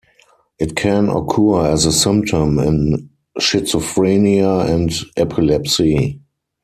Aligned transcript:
It 0.57 0.75
can 0.75 1.09
occur 1.09 1.67
as 1.71 1.85
a 1.85 1.91
symptom 1.91 2.57
in 2.57 3.11
schizophrenia 3.39 4.67
and 4.67 4.91
epilepsy. 5.15 6.19